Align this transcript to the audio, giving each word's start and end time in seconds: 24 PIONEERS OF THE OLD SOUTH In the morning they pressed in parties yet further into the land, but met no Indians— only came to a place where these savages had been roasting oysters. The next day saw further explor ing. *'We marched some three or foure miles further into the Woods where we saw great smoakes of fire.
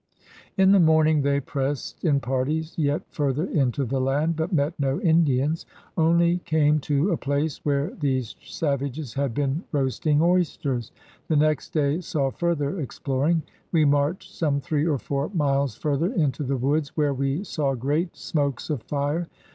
24 0.55 0.55
PIONEERS 0.55 0.55
OF 0.55 0.55
THE 0.55 0.63
OLD 0.63 0.67
SOUTH 0.67 0.67
In 0.67 0.71
the 0.71 0.91
morning 0.91 1.21
they 1.21 1.39
pressed 1.45 2.03
in 2.05 2.19
parties 2.19 2.73
yet 2.75 3.01
further 3.11 3.43
into 3.45 3.85
the 3.85 4.01
land, 4.01 4.35
but 4.35 4.51
met 4.51 4.73
no 4.79 4.99
Indians— 4.99 5.67
only 5.95 6.39
came 6.39 6.79
to 6.79 7.11
a 7.11 7.17
place 7.17 7.63
where 7.63 7.91
these 7.91 8.35
savages 8.41 9.13
had 9.13 9.35
been 9.35 9.63
roasting 9.71 10.19
oysters. 10.23 10.91
The 11.27 11.35
next 11.35 11.69
day 11.69 11.99
saw 12.01 12.31
further 12.31 12.71
explor 12.83 13.29
ing. 13.29 13.43
*'We 13.71 13.85
marched 13.85 14.33
some 14.33 14.59
three 14.59 14.87
or 14.87 14.97
foure 14.97 15.29
miles 15.35 15.75
further 15.75 16.11
into 16.11 16.41
the 16.41 16.57
Woods 16.57 16.97
where 16.97 17.13
we 17.13 17.43
saw 17.43 17.75
great 17.75 18.15
smoakes 18.17 18.71
of 18.71 18.81
fire. 18.81 19.27